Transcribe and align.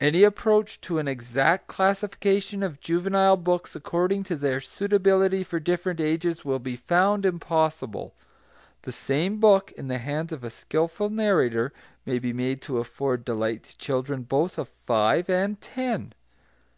Any 0.00 0.22
approach 0.24 0.80
to 0.80 0.98
an 0.98 1.06
exact 1.06 1.66
classification 1.66 2.62
of 2.62 2.80
juvenile 2.80 3.36
books 3.36 3.76
according 3.76 4.24
to 4.24 4.36
their 4.36 4.58
suitability 4.58 5.44
for 5.44 5.60
different 5.60 6.00
ages 6.00 6.46
will 6.46 6.58
be 6.58 6.76
found 6.76 7.26
impossible. 7.26 8.14
The 8.84 8.92
same 8.92 9.38
book 9.38 9.70
in 9.72 9.88
the 9.88 9.98
hands 9.98 10.32
of 10.32 10.44
a 10.44 10.48
skilful 10.48 11.10
narrator 11.10 11.74
may 12.06 12.18
be 12.18 12.32
made 12.32 12.62
to 12.62 12.78
afford 12.78 13.22
delight 13.22 13.64
to 13.64 13.76
children 13.76 14.22
both 14.22 14.56
of 14.56 14.66
five 14.70 15.28
and 15.28 15.60
ten. 15.60 16.14